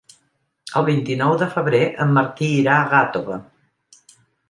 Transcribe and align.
El 0.81 0.87
vint-i-nou 0.87 1.35
de 1.43 1.49
febrer 1.53 1.83
en 2.07 2.17
Martí 2.19 2.51
irà 2.65 2.81
a 2.81 2.91
Gàtova. 2.97 3.43